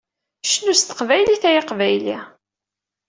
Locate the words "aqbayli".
1.61-2.17